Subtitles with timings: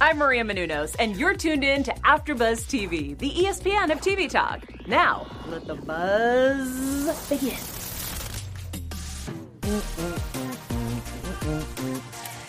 [0.00, 4.62] I'm Maria Menounos, and you're tuned in to AfterBuzz TV, the ESPN of TV talk.
[4.88, 7.54] Now, let the buzz begin.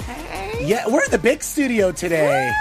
[0.05, 0.65] Hey.
[0.65, 2.51] Yeah, we're in the big studio today.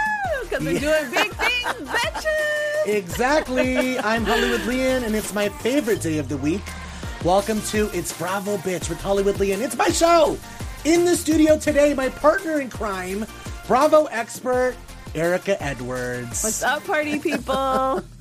[0.42, 2.86] Because we're doing big things, bitches!
[2.86, 3.98] Exactly.
[3.98, 6.62] I'm Hollywood Leon, and it's my favorite day of the week.
[7.24, 9.62] Welcome to It's Bravo Bitch with Hollywood Leon.
[9.62, 10.38] It's my show.
[10.84, 13.24] In the studio today, my partner in crime,
[13.66, 14.74] Bravo expert,
[15.14, 16.44] Erica Edwards.
[16.44, 18.02] What's up, party people?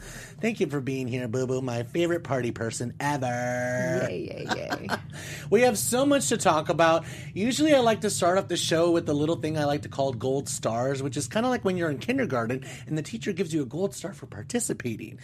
[0.43, 4.07] Thank you for being here, Boo Boo, my favorite party person ever.
[4.09, 4.89] yay, yay, yay.
[5.49, 7.05] We have so much to talk about.
[7.34, 9.89] Usually, I like to start off the show with the little thing I like to
[9.89, 13.31] call gold stars, which is kind of like when you're in kindergarten and the teacher
[13.31, 15.17] gives you a gold star for participating.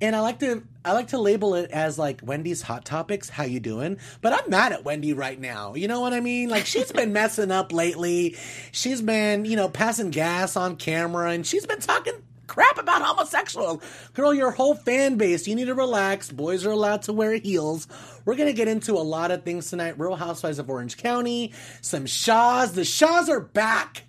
[0.00, 3.28] And I like to I like to label it as like Wendy's hot topics.
[3.28, 3.98] How you doing?
[4.22, 5.74] But I'm mad at Wendy right now.
[5.74, 6.48] You know what I mean?
[6.48, 8.36] Like she's been messing up lately.
[8.70, 12.14] She's been you know passing gas on camera, and she's been talking
[12.46, 13.82] crap about homosexual.
[14.14, 16.30] Girl, your whole fan base, you need to relax.
[16.30, 17.88] Boys are allowed to wear heels.
[18.24, 19.98] We're going to get into a lot of things tonight.
[19.98, 22.72] Real Housewives of Orange County, some Shahs.
[22.72, 24.04] The Shahs are back.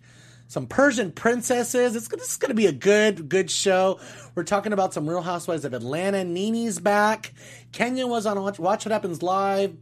[0.47, 1.95] Some Persian princesses.
[1.95, 3.99] It's, this is going to be a good, good show.
[4.35, 6.23] We're talking about some Real Housewives of Atlanta.
[6.23, 7.33] NeNe's back.
[7.72, 9.75] Kenya was on Watch, Watch What Happens Live.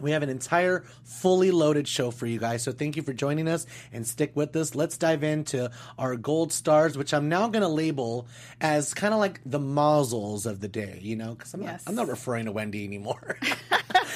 [0.00, 2.62] We have an entire fully loaded show for you guys.
[2.62, 4.74] So thank you for joining us and stick with us.
[4.74, 8.26] Let's dive into our gold stars, which I'm now going to label
[8.60, 11.86] as kind of like the muzzles of the day, you know, because I'm, Yes.
[11.86, 13.38] not, I'm not referring to Wendy anymore.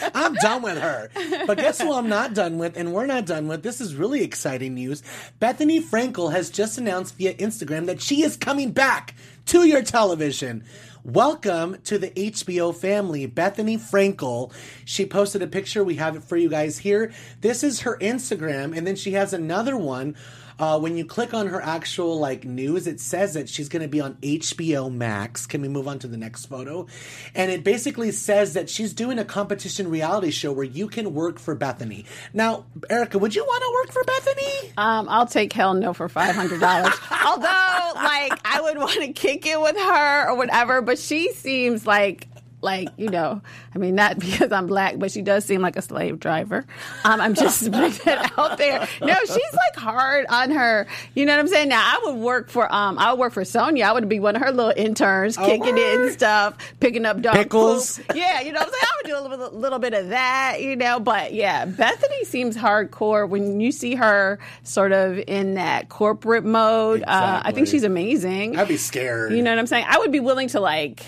[0.14, 1.10] I'm done with her.
[1.46, 3.62] But guess who I'm not done with, and we're not done with?
[3.62, 5.02] This is really exciting news.
[5.40, 9.14] Bethenny Frankel has just announced via Instagram that she is coming back
[9.46, 10.64] to your television.
[11.04, 14.52] Welcome to the HBO family, Bethenny Frankel.
[14.84, 15.82] She posted a picture.
[15.82, 17.10] We have it for you guys here.
[17.40, 20.14] This is her Instagram, and then she has another one.
[20.60, 23.88] Uh, when you click on her actual like news, it says that she's going to
[23.88, 25.46] be on HBO Max.
[25.46, 26.86] Can we move on to the next photo?
[27.34, 31.38] And it basically says that she's doing a competition reality show where you can work
[31.38, 32.04] for Bethenny.
[32.34, 34.78] Now, Erica, would you want to work for Bethenny?
[34.78, 36.92] Um, I'll take hell no for five hundred dollars.
[37.26, 41.86] Although, like, I would want to kick it with her or whatever, but she seems
[41.86, 42.28] like,
[42.62, 43.40] like you know,
[43.74, 46.64] I mean, not because I'm black, but she does seem like a slave driver.
[47.04, 48.86] Um, I'm just putting that out there.
[49.00, 50.86] No, she's like hard on her.
[51.14, 51.68] You know what I'm saying?
[51.68, 53.84] Now, I would work for, um, I would work for Sonia.
[53.86, 57.34] I would be one of her little interns, kicking it and stuff, picking up dog
[57.34, 57.98] Pickles.
[57.98, 58.12] poop.
[58.14, 58.82] Yeah, you know what I'm saying?
[58.84, 61.00] I would do a little, bit- little bit of that, you know.
[61.00, 67.02] But yeah, Bethenny seems hardcore when you see her sort of in that corporate mode.
[67.06, 68.58] Uh, I think she's amazing.
[68.58, 69.32] I'd be scared.
[69.32, 69.86] You know what I'm saying?
[69.88, 71.02] I would be willing to like,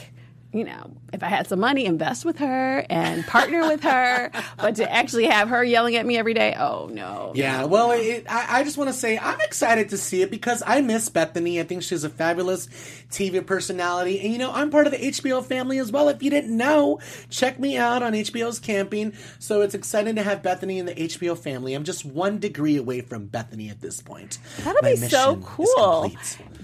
[0.52, 4.30] you know, if I had some money, invest with her and partner with her.
[4.58, 7.32] But to actually have her yelling at me every day, oh no.
[7.34, 10.62] Yeah, well, it, I, I just want to say I'm excited to see it because
[10.64, 11.58] I miss Bethenny.
[11.58, 12.68] I think she's a fabulous
[13.10, 14.20] TV personality.
[14.20, 16.08] And, you know, I'm part of the HBO family as well.
[16.08, 19.14] If you didn't know, check me out on HBO's Camping.
[19.38, 21.74] So it's exciting to have Bethenny in the HBO family.
[21.74, 24.38] I'm just one degree away from Bethenny at this point.
[24.58, 26.12] That'll My be so cool.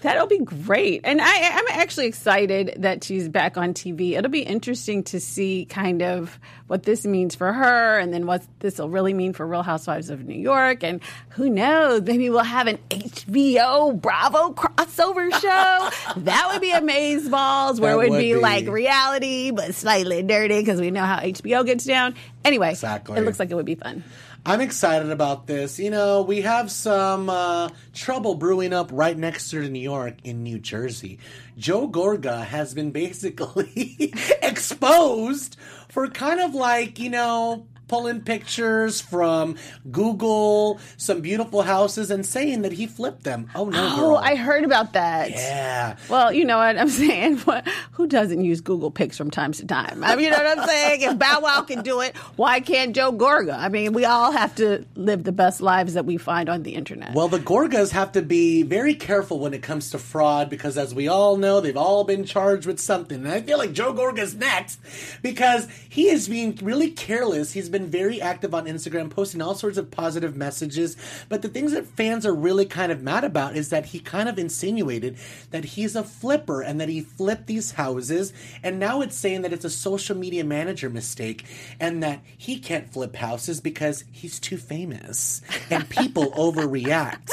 [0.00, 1.00] That'll be great.
[1.04, 4.12] And I, I'm actually excited that she's back on TV.
[4.16, 8.42] It'll be interesting to see kind of what this means for her and then what
[8.60, 10.82] this will really mean for Real Housewives of New York.
[10.84, 11.00] And
[11.30, 16.20] who knows, maybe we'll have an HBO Bravo crossover show.
[16.20, 18.38] that would be amaze balls where That it would, would be, be.
[18.38, 22.14] like reality but slightly dirty because we know how HBO gets down.
[22.44, 23.18] Anyway, Exactly.
[23.18, 24.04] it looks like it would be fun.
[24.46, 25.78] I'm excited about this.
[25.78, 30.42] You know, we have some uh, trouble brewing up right next to New York in
[30.42, 31.18] New Jersey.
[31.58, 35.56] Joe Gorga has been basically exposed
[35.88, 39.56] for kind of like, you know, pulling pictures from
[39.90, 43.48] Google, some beautiful houses, and saying that he flipped them.
[43.54, 44.16] Oh, no, Oh, girl.
[44.16, 45.30] I heard about that.
[45.30, 45.96] Yeah.
[46.08, 47.38] Well, you know what I'm saying.
[47.38, 50.04] What, who doesn't use Google Pics from time to time?
[50.04, 51.00] I mean, you know what I'm saying.
[51.02, 53.56] If Bow Wow can do it, why can't Joe Gorga?
[53.58, 56.74] I mean, we all have to live the best lives that we find on the
[56.74, 57.14] internet.
[57.14, 60.94] Well, the Gorgas have to be very careful when it comes to fraud because, as
[60.94, 63.24] we all know, they've all been charged with something.
[63.24, 64.78] And I feel like Joe Gorga's next
[65.22, 67.52] because he is being really careless.
[67.52, 70.96] He's been very active on Instagram, posting all sorts of positive messages.
[71.28, 74.28] But the things that fans are really kind of mad about is that he kind
[74.28, 75.16] of insinuated
[75.50, 78.32] that he's a flipper and that he flipped these houses.
[78.62, 81.44] And now it's saying that it's a social media manager mistake
[81.78, 85.40] and that he can't flip houses because he's too famous
[85.70, 87.30] and people overreact.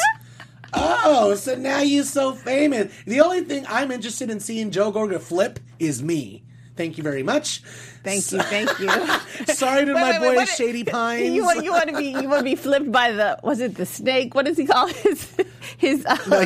[0.74, 2.94] Oh, so now you're so famous.
[3.06, 6.44] The only thing I'm interested in seeing Joe Gorga flip is me.
[6.76, 7.60] Thank you very much.
[8.04, 8.90] thank you, thank you.
[9.54, 11.34] Sorry to Wait, my wait, wait, boy what- Shady Pines.
[11.34, 13.76] You want you want to be you want to be flipped by the was it
[13.76, 14.36] the snake?
[14.36, 15.36] What does he call his
[15.78, 16.06] his?
[16.06, 16.46] Uh,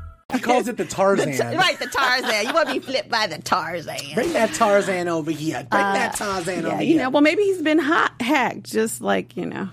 [0.33, 1.57] He calls it the Tarzan.
[1.57, 2.47] right, the Tarzan.
[2.47, 3.97] You want to be flipped by the Tarzan.
[4.13, 5.65] Bring that Tarzan over here.
[5.69, 7.03] Bring that Tarzan Uh, Yeah, over you here.
[7.03, 9.69] know, well, maybe he's been hot, hacked, just like, you know,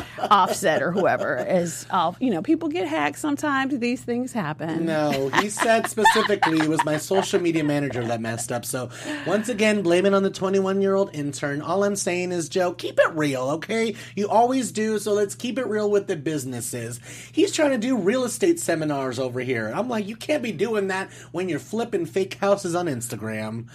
[0.30, 2.16] Offset or whoever is, off.
[2.20, 3.78] you know, people get hacked sometimes.
[3.78, 4.86] These things happen.
[4.86, 8.64] No, he said specifically it was my social media manager that messed up.
[8.64, 8.90] So
[9.26, 11.60] once again, blame it on the 21 year old intern.
[11.62, 13.94] All I'm saying is, Joe, keep it real, okay?
[14.16, 17.00] You always do, so let's keep it real with the businesses.
[17.32, 19.72] He's trying to do real estate seminars over here.
[19.74, 23.68] I'm like, you can't be doing that when you're flipping fake houses on Instagram.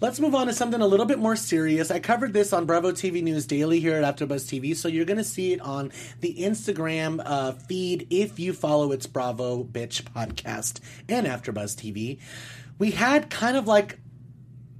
[0.00, 1.90] Let's move on to something a little bit more serious.
[1.90, 5.18] I covered this on Bravo TV News Daily here at AfterBuzz TV, so you're going
[5.18, 10.80] to see it on the Instagram uh, feed if you follow its Bravo Bitch podcast
[11.06, 12.18] and AfterBuzz TV.
[12.78, 13.98] We had kind of like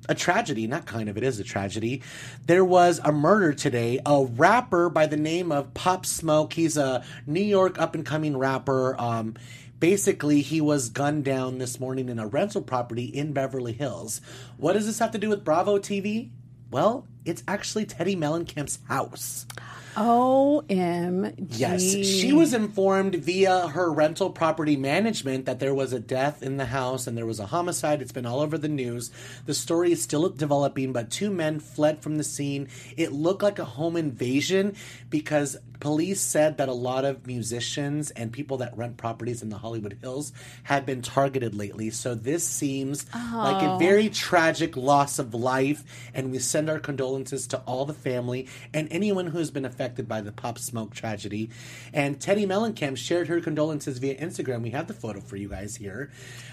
[0.09, 2.03] a tragedy, not kind of, it is a tragedy.
[2.47, 4.01] There was a murder today.
[4.07, 8.39] A rapper by the name of Pop Smoke, he's a New York up and coming
[8.39, 8.99] rapper.
[8.99, 9.35] Um,
[9.81, 14.21] basically, he was gunned down this morning in a rental property in Beverly Hills.
[14.59, 16.31] What does this have to do with Bravo TV?
[16.71, 19.47] Well, it's actually Teddi Mellencamp's house.
[19.97, 21.59] OMG.
[21.59, 26.59] Yes, she was informed via her rental property management that there was a death in
[26.59, 28.01] the house and there was a homicide.
[28.01, 29.11] It's been all over the news.
[29.47, 32.69] The story is still developing, but two men fled from the scene.
[32.97, 34.77] It looked like a home invasion
[35.09, 39.59] because police said that a lot of musicians and people that rent properties in the
[39.59, 40.33] Hollywood Hills
[40.65, 41.91] have been targeted lately.
[41.91, 45.83] So this seems like a very tragic loss of life,
[46.15, 50.07] and we send our condolences to all the family and anyone who has been affected
[50.07, 51.51] by the Pop Smoke tragedy.
[51.93, 54.63] And Teddi Mellencamp shared her condolences via Instagram.
[54.63, 56.11] We have the photo for you guys here.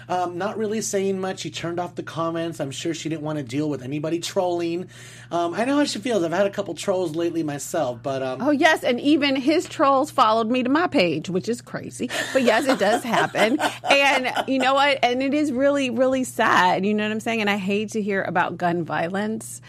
[0.08, 1.40] Um, not really saying much.
[1.40, 2.60] She turned off the comments.
[2.60, 4.88] I'm sure she didn't want to deal with anybody trolling.
[5.30, 6.22] Um, I know how she feels.
[6.22, 10.10] I've had a couple trolls lately myself, but um, Oh yes, and even his trolls
[10.10, 12.10] followed me to my page, which is crazy.
[12.32, 13.58] But yes, it does happen.
[13.90, 14.98] and you know what?
[15.02, 16.84] And it is really, really sad.
[16.84, 17.40] You know what I'm saying?
[17.40, 19.60] And I hate to hear about gun violence.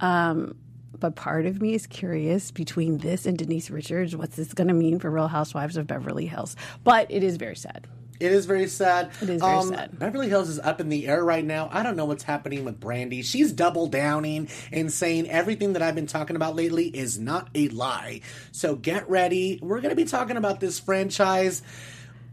[0.00, 0.56] Um,
[0.98, 4.74] but part of me is curious between this and Denise Richards, what's this going to
[4.74, 6.56] mean for Real Housewives of Beverly Hills?
[6.84, 7.86] But it is very sad.
[8.20, 9.10] It is very sad.
[9.22, 9.98] It is very Um, sad.
[9.98, 11.70] Beverly Hills is up in the air right now.
[11.72, 13.24] I don't know what's happening with Brandi.
[13.24, 17.68] She's double downing and saying everything that I've been talking about lately is not a
[17.68, 18.20] lie.
[18.52, 19.58] So get ready.
[19.62, 21.62] We're going to be talking about this franchise.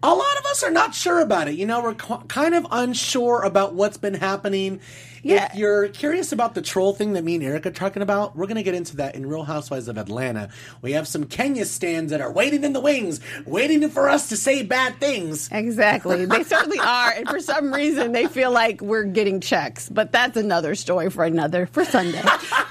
[0.03, 1.55] A lot of us are not sure about it.
[1.55, 4.79] You know, we're qu- kind of unsure about what's been happening.
[5.23, 5.45] Yeah.
[5.51, 8.45] If you're curious about the troll thing that me and Eric are talking about, we're
[8.45, 10.49] going to get into that in Real Housewives of Atlanta.
[10.81, 14.37] We have some Kenya stands that are waiting in the wings, waiting for us to
[14.37, 15.49] say bad things.
[15.51, 16.25] Exactly.
[16.25, 17.11] They certainly are.
[17.11, 19.89] And for some reason, they feel like we're getting checks.
[19.89, 22.21] But that's another story for another, for Sunday.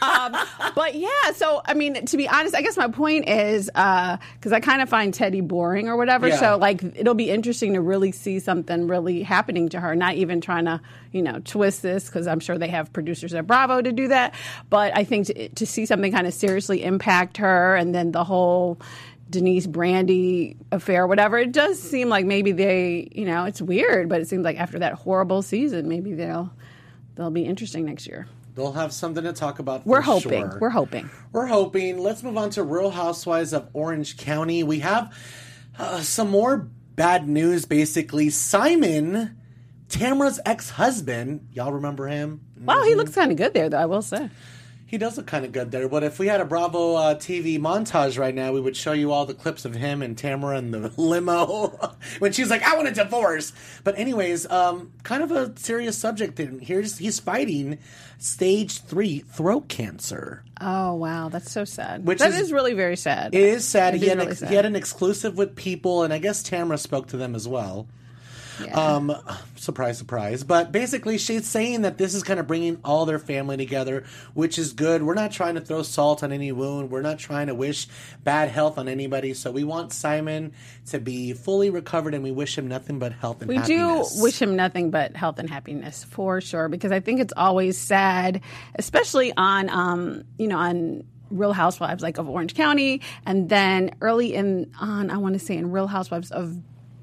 [0.02, 0.36] Um,
[0.74, 4.60] but yeah, so, I mean, to be honest, I guess my point is because I
[4.60, 6.28] kind of find Teddi boring or whatever.
[6.28, 6.38] Yeah.
[6.38, 10.40] So, like, it'll be interesting to really see something really happening to her, not even
[10.40, 10.80] trying to,
[11.16, 14.34] you know, twist this because I'm sure they have producers at Bravo to do that.
[14.70, 18.24] But I think to, to see something kind of seriously impact her and then the
[18.24, 18.78] whole.
[19.28, 21.36] Denise Brandi affair, whatever.
[21.36, 24.78] It does seem like maybe they, you know, it's weird, but it seems like after
[24.78, 26.52] that horrible season, maybe they'll
[27.16, 28.28] they'll be interesting next year.
[28.54, 29.82] They'll have something to talk about.
[29.82, 30.48] For We're hoping.
[30.48, 30.58] sure.
[30.60, 31.10] We're hoping.
[31.32, 31.98] We're hoping.
[31.98, 34.62] Let's move on to Real Housewives of Orange County.
[34.62, 35.12] We have
[35.76, 37.64] uh, some more bad news.
[37.64, 39.36] Basically, Simon,
[39.88, 41.48] Tamra's ex-husband.
[41.52, 42.40] Y'all remember him?
[42.60, 43.78] Wow, he looks kind of good there, though.
[43.78, 44.30] I will say.
[44.88, 45.88] He does look kind of good there.
[45.88, 49.10] But if we had a Bravo uh, TV montage right now, we would show you
[49.10, 51.76] all the clips of him and Tamra in the limo
[52.20, 53.52] when she's like, "I want a divorce."
[53.82, 56.36] But anyways, um, kind of a serious subject.
[56.36, 57.78] Then here's he's fighting
[58.18, 60.44] stage three throat cancer.
[60.60, 62.06] Oh wow, that's so sad.
[62.06, 63.34] Which That is- is really very sad.
[63.34, 63.94] It is sad.
[63.96, 64.48] It he is had really ex- sad.
[64.50, 67.88] he had an exclusive with people, and I guess Tamra spoke to them as well.
[68.72, 69.14] Um,
[69.56, 70.44] surprise, surprise.
[70.44, 74.58] But basically, she's saying that this is kind of bringing all their family together, which
[74.58, 75.02] is good.
[75.02, 76.90] We're not trying to throw salt on any wound.
[76.90, 77.88] We're not trying to wish
[78.24, 79.34] bad health on anybody.
[79.34, 80.52] So we want Simon
[80.86, 83.68] to be fully recovered, and we wish him nothing but health and happiness.
[83.68, 84.16] We happiness.
[84.16, 87.76] do wish him nothing but health and happiness for sure, because I think it's always
[87.78, 88.40] sad,
[88.76, 94.34] especially on, um, you know, on Real Housewives like of Orange County, and then early
[94.34, 96.56] in on, I want to say in Real Housewives of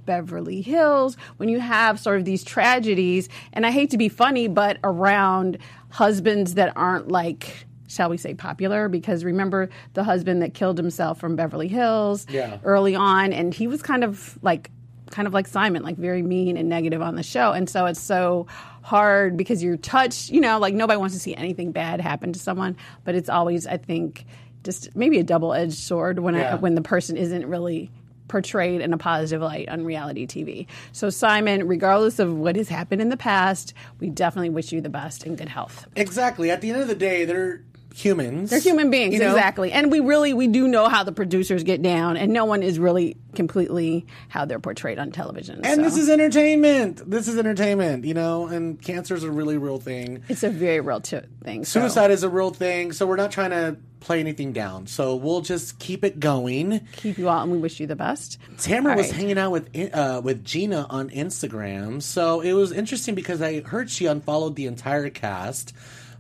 [0.06, 4.48] Beverly Hills, when you have sort of these tragedies, and I hate to be funny,
[4.48, 5.58] but around
[5.90, 11.20] husbands that aren't like, shall we say, popular, because remember the husband that killed himself
[11.20, 12.58] from Beverly Hills Yeah.
[12.64, 14.72] early on, and he was kind of like,
[15.12, 17.52] kind of like Simon, like very mean and negative on the show.
[17.52, 18.48] And so it's so
[18.82, 22.40] hard because you're touched, you know, like nobody wants to see anything bad happen to
[22.40, 24.26] someone, but it's always, I think,
[24.64, 26.54] just maybe a double edged sword when, Yeah.
[26.54, 27.92] I, when the person isn't really
[28.34, 30.66] portrayed in a positive light on reality TV.
[30.92, 34.90] So, Simon, regardless of what has happened in the past, we definitely wish you the
[34.90, 35.86] best and good health.
[35.96, 36.50] Exactly.
[36.50, 37.62] At the end of the day, they're
[37.94, 38.50] humans.
[38.50, 39.30] They're human beings, you know?
[39.30, 39.72] exactly.
[39.72, 42.80] And we really, we do know how the producers get down, and no one is
[42.80, 45.62] really completely how they're portrayed on television.
[45.64, 45.82] And so.
[45.84, 47.10] this is entertainment.
[47.10, 50.24] This is entertainment, you know, and cancer is a really real thing.
[50.28, 51.66] it's a very real t- thing.
[51.66, 54.88] so- Suicide is a real thing, so we're not trying to play anything down.
[54.88, 56.86] So we'll just keep it going.
[56.94, 58.38] keep you all, and we wish you the best.
[58.58, 63.42] Tamra was hanging out with uh, with Gina on Instagram, so it was interesting because
[63.42, 65.74] I heard she unfollowed the entire cast.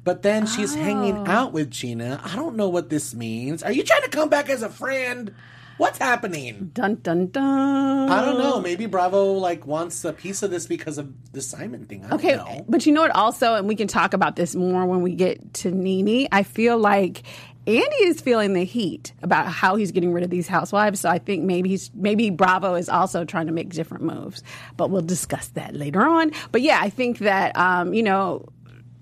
[0.03, 1.31] But then she's hanging Oh.
[1.31, 2.19] out with Gina.
[2.23, 3.63] I don't know what this means.
[3.63, 5.33] Are you trying to come back as a friend?
[5.77, 6.69] What's happening?
[6.73, 8.09] Dun dun dun.
[8.09, 8.61] I don't know.
[8.61, 12.05] Maybe Bravo like wants a piece of this because of the Simon thing.
[12.05, 12.65] I don't Okay, know.
[12.69, 13.11] but you know what?
[13.15, 16.27] Also, and we can talk about this more when we get to NeNe.
[16.31, 17.23] I feel like
[17.65, 20.99] Andy is feeling the heat about how he's getting rid of these housewives.
[20.99, 24.43] So I think maybe he's maybe Bravo is also trying to make different moves.
[24.77, 26.31] But we'll discuss that later on.
[26.51, 28.45] But yeah, I think that um, you know.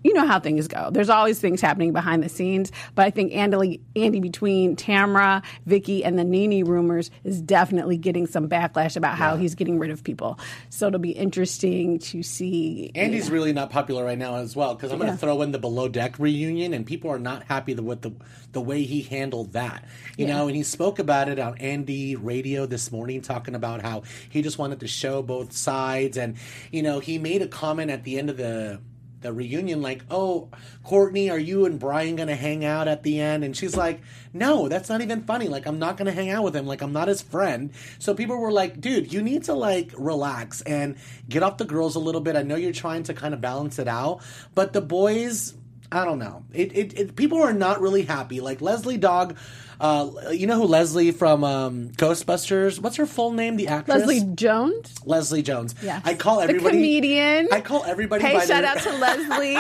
[0.03, 0.89] You know how things go.
[0.91, 6.03] There's always things happening behind the scenes, but I think Andy, Andy between Tamra, Vicki,
[6.03, 10.03] and the Nene rumors is definitely getting some backlash about how he's getting rid of
[10.03, 10.39] people.
[10.69, 12.91] So it'll be interesting to see.
[12.95, 15.13] Andy's really not popular right now as well because I'm going Yeah.
[15.15, 18.11] to throw in the below deck reunion, and people are not happy with the
[18.53, 19.85] the way he handled that.
[20.17, 24.03] You know, and he spoke about it on Andy Radio this morning, talking about how
[24.29, 26.35] he just wanted to show both sides, and
[26.71, 28.79] you know, he made a comment at the end of the
[29.21, 30.49] the reunion like, "Oh,
[30.83, 34.01] Courtney, are you and Brian going to hang out at the end?" And she's like,
[34.33, 35.47] "No, that's not even funny.
[35.47, 36.65] Like I'm not going to hang out with him.
[36.65, 40.61] Like I'm not his friend." So people were like, "Dude, you need to like relax
[40.61, 40.95] and
[41.29, 42.35] get off the girls a little bit.
[42.35, 44.21] I know you're trying to kind of balance it out,
[44.55, 45.53] but the boys
[45.91, 46.43] I don't know.
[46.53, 48.39] It, it, it people are not really happy.
[48.39, 49.35] Like Leslie Dog,
[49.79, 52.79] uh, you know who Leslie from um, Ghostbusters?
[52.79, 53.57] What's her full name?
[53.57, 54.95] The actress Leslie Jones.
[55.05, 55.75] Leslie Jones.
[55.81, 56.01] Yes.
[56.05, 57.49] I call The everybody comedian.
[57.51, 58.23] I call everybody.
[58.23, 59.57] Hey, shout their- out to Leslie.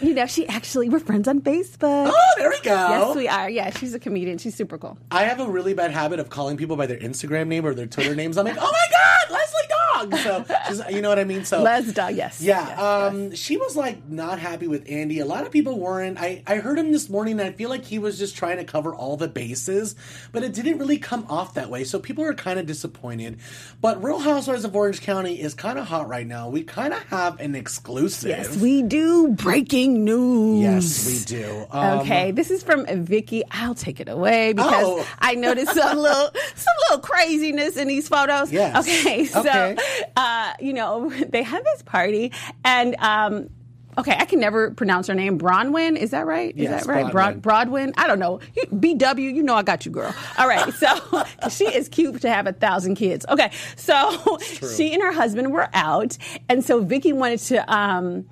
[0.00, 2.10] you know, she actually we're friends on Facebook.
[2.10, 2.70] Oh, there we go.
[2.74, 3.50] Yes, we are.
[3.50, 4.38] Yeah, she's a comedian.
[4.38, 4.96] She's super cool.
[5.10, 7.86] I have a really bad habit of calling people by their Instagram name or their
[7.86, 8.38] Twitter names.
[8.38, 9.78] I'm like, oh my god, Leslie Dog.
[9.94, 11.44] So she's- you know what I mean.
[11.44, 12.40] So Les Dog, yes.
[12.40, 15.18] Yeah, Yes, um, she was like not happy with Andy.
[15.20, 16.18] A lot of people weren't.
[16.20, 18.64] I, I heard him this morning and I feel like he was just trying to
[18.64, 19.94] cover all the bases,
[20.32, 21.84] but it didn't really come off that way.
[21.84, 23.38] So people are kind of disappointed.
[23.80, 26.48] But Real Housewives of Orange County is kind of hot right now.
[26.48, 28.30] We kind of have an exclusive.
[28.30, 29.28] Yes, we do.
[29.28, 30.62] Breaking news.
[30.62, 31.66] Yes, we do.
[31.70, 33.42] Um, Okay, this is from Vicki.
[33.50, 35.06] I'll take it away because Oh.
[35.20, 38.52] I noticed some little some little craziness in these photos.
[38.52, 38.76] Yes.
[38.86, 39.76] Okay, so Okay.
[40.16, 42.32] uh, you know they had this party
[42.64, 42.96] and.
[42.98, 43.50] Um,
[43.96, 45.38] Okay, I can never pronounce her name.
[45.38, 46.52] Braunwyn, is that right?
[46.56, 47.04] Is Yes, that right?
[47.14, 47.40] Braunwyn.
[47.40, 47.92] Broad, Broadwyn.
[47.96, 48.40] I don't know.
[48.56, 48.64] You-
[48.96, 50.12] BW, you know I got you, girl.
[50.36, 53.24] All right, so she is cute to have a thousand kids.
[53.28, 54.36] Okay, so
[54.74, 58.28] she and her husband were out, and so Vicki wanted to um,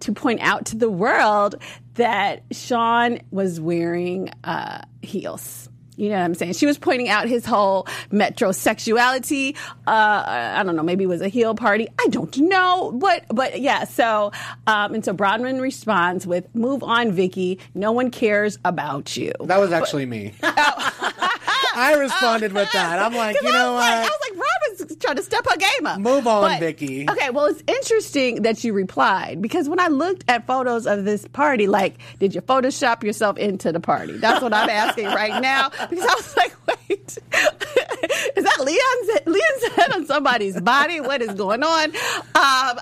[0.00, 1.54] to point out to the world
[1.94, 5.70] that Sean was wearing uh, heels.
[5.96, 6.52] You know what I'm saying?
[6.54, 9.56] She was pointing out his whole metrosexuality.
[9.86, 10.24] Uh,
[10.56, 11.88] I don't know, maybe it was a heel party.
[11.98, 13.84] I don't know, but but yeah.
[13.84, 14.32] So
[14.66, 17.58] um, and so Braunwyn responds with, "Move on, Vicki.
[17.74, 20.32] No one cares about you." That was actually me.
[21.76, 22.98] I responded with that.
[22.98, 24.44] I'm like, you I know was like, I was like,
[24.80, 26.00] Robin's trying to step her game up.
[26.00, 27.08] Move on, But- Vicki.
[27.08, 31.26] Okay, well, it's interesting that you replied because when I looked at photos of this
[31.28, 34.16] party, like, did you Photoshop yourself into the party?
[34.16, 36.54] That's what I'm asking right now because I was like,
[36.88, 37.18] wait,
[38.36, 41.00] is that Leon's Leon's head on somebody's body?
[41.00, 41.84] What is going on?
[41.86, 41.92] Um,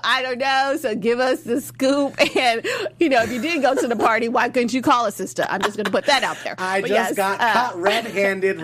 [0.03, 0.77] I don't know.
[0.79, 2.15] So give us the scoop.
[2.35, 2.65] And
[2.99, 5.45] you know, if you did go to the party, why couldn't you call a sister?
[5.49, 6.55] I'm just going to put that out there.
[6.57, 8.61] I But just yes, got uh, caught red-handed,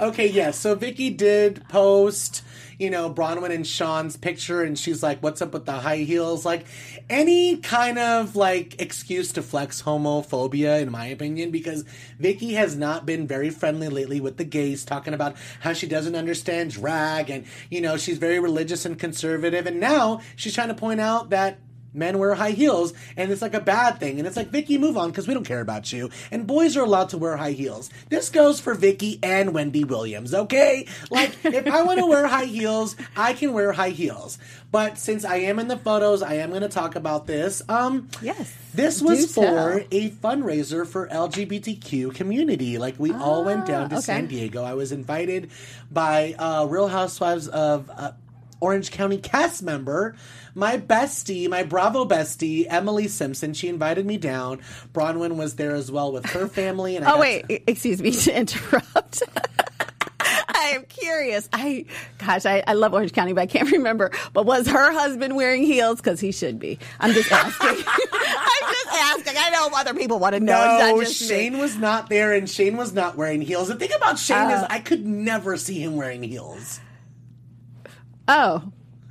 [0.00, 0.58] Okay, yes.
[0.58, 2.42] So Vicki did post,
[2.78, 6.44] you know, Braunwyn and Sean's picture, and she's like, "What's up with the high heels?"
[6.44, 6.66] Like
[7.10, 11.84] any kind of like excuse to flex homophobia, in my opinion, because
[12.18, 16.14] Vicki has not been very friendly lately with the gays, talking about how she doesn't
[16.14, 20.74] understand drag, and you know, she's very religious and conservative, and now she's trying to
[20.74, 21.58] point out that
[21.94, 24.96] men wear high heels and it's like a bad thing and it's like Vicki move
[24.96, 26.10] on because we don't care about you.
[26.30, 27.90] And boys are allowed to wear high heels.
[28.08, 30.86] This goes for Vicki and Wendy Williams okay?
[31.10, 34.38] Like if I want to wear high heels I can wear high heels.
[34.70, 37.62] But since I am in the photos I am going to talk about this.
[37.68, 39.80] Um Yes, this was for tell.
[39.90, 42.78] a fundraiser for LGBTQ community.
[42.78, 44.04] Like we all went down to Ah, okay.
[44.04, 44.62] San Diego.
[44.62, 45.50] I was invited
[45.90, 48.12] by uh, Real Housewives of uh,
[48.60, 50.16] Orange County cast member,
[50.54, 53.54] my bestie, my Bravo bestie, Emily Simpson.
[53.54, 54.60] She invited me down.
[54.92, 56.96] Braunwyn was there as well with her family.
[56.96, 59.22] And I Oh wait, to- excuse me to interrupt.
[60.20, 61.48] I am curious.
[61.52, 61.84] I,
[62.18, 64.10] gosh, I, I love Orange County, but I can't remember.
[64.32, 66.00] But was her husband wearing heels?
[66.00, 66.78] Because he should be.
[67.00, 67.68] I'm just asking.
[67.86, 69.34] I'm just asking.
[69.38, 70.78] I know other people want to know.
[70.80, 71.28] no, just me.
[71.28, 73.68] Shane was not there, and Shane was not wearing heels.
[73.68, 74.66] The thing about Shane is, Uh.
[74.68, 76.80] I could never see him wearing heels.
[78.28, 78.62] Oh.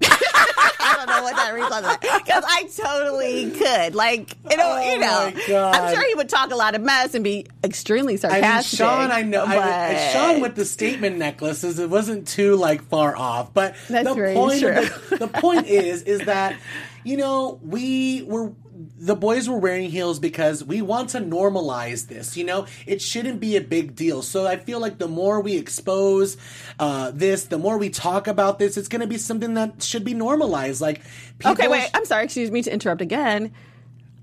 [0.03, 3.95] I don't know what that result is because I totally could.
[3.95, 5.31] Like, you know, Oh you know.
[5.73, 8.43] I'm sure he would talk a lot of mess and be extremely sarcastic.
[8.43, 8.77] I mean, sarcastic.
[8.79, 9.43] Sean, I know.
[9.43, 13.53] I, but- Sean with the statement necklaces, it wasn't too like far off.
[13.53, 14.85] But That's the point, true.
[15.09, 16.55] The, the point is, is that
[17.03, 18.51] you know we were
[18.97, 22.37] the boys were wearing heels because we want to normalize this.
[22.37, 24.21] You know, it shouldn't be a big deal.
[24.21, 26.37] So I feel like the more we expose
[26.79, 30.03] uh, this, the more we talk about this, it's going to be something that should
[30.03, 30.81] be normalized.
[30.81, 31.01] Like,
[31.39, 31.89] people Okay, wait.
[31.93, 32.25] I'm sorry.
[32.25, 33.51] Excuse me to interrupt again.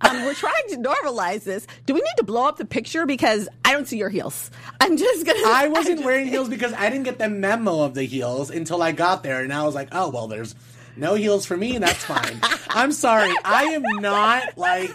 [0.00, 1.66] Um, we're trying to normalize this.
[1.86, 4.50] Do we need to blow up the picture because I don't see your heels?
[4.80, 5.38] I'm just gonna.
[5.46, 8.82] I wasn't just- wearing heels because I didn't get the memo of the heels until
[8.82, 10.54] I got there, and I was like, "Oh well, there's
[10.96, 14.90] no heels for me, and that's fine." I'm sorry, I am not like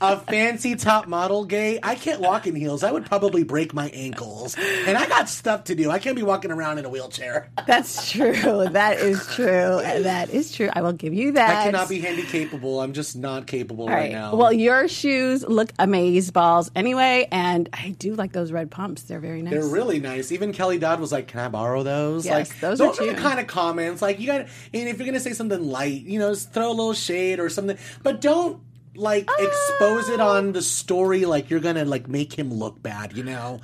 [0.00, 1.78] a fancy top model gay.
[1.82, 2.82] I can't walk in heels.
[2.82, 4.56] I would probably break my ankles,
[4.86, 5.90] and I got stuff to do.
[5.90, 7.48] I can't be walking around in a wheelchair.
[7.66, 8.34] That's true.
[8.68, 9.80] That is true.
[9.80, 10.68] That is true.
[10.72, 11.60] I will give you that.
[11.60, 12.80] I cannot be handy capable.
[12.80, 14.12] I'm just not capable right, right.
[14.12, 14.34] now.
[14.34, 19.02] Well, your shoes look amaze balls anyway, and I do like those red pumps.
[19.02, 19.52] They're very nice.
[19.52, 20.30] They're really nice.
[20.32, 23.16] Even Kelly Dodd was like, "Can I borrow those?" Yes, like those are the cute.
[23.16, 24.02] kind of comments.
[24.02, 26.70] Like you got, and if you're gonna say something light, you know, just throw a
[26.70, 28.60] little shade or something, but don't
[28.94, 33.16] like expose it on the story like you're gonna like make him look bad.
[33.16, 33.60] You know.